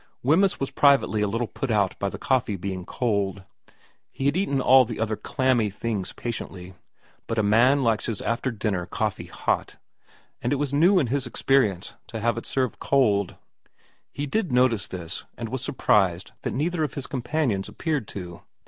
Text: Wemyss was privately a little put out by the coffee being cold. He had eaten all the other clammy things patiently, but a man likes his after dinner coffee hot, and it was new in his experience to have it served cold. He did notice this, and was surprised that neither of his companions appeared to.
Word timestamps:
Wemyss 0.23 0.59
was 0.59 0.71
privately 0.71 1.21
a 1.21 1.27
little 1.27 1.45
put 1.45 1.69
out 1.69 1.93
by 1.99 2.09
the 2.09 2.17
coffee 2.17 2.55
being 2.55 2.85
cold. 2.87 3.43
He 4.09 4.25
had 4.25 4.35
eaten 4.35 4.59
all 4.59 4.83
the 4.83 4.99
other 4.99 5.15
clammy 5.15 5.69
things 5.69 6.11
patiently, 6.11 6.73
but 7.27 7.37
a 7.37 7.43
man 7.43 7.83
likes 7.83 8.07
his 8.07 8.19
after 8.19 8.49
dinner 8.49 8.87
coffee 8.87 9.27
hot, 9.27 9.77
and 10.41 10.51
it 10.51 10.55
was 10.55 10.73
new 10.73 10.97
in 10.97 11.05
his 11.05 11.27
experience 11.27 11.93
to 12.07 12.19
have 12.19 12.35
it 12.35 12.47
served 12.47 12.79
cold. 12.79 13.35
He 14.11 14.25
did 14.25 14.51
notice 14.51 14.87
this, 14.87 15.23
and 15.37 15.49
was 15.49 15.61
surprised 15.61 16.31
that 16.41 16.49
neither 16.55 16.83
of 16.83 16.95
his 16.95 17.05
companions 17.05 17.69
appeared 17.69 18.07
to. 18.07 18.41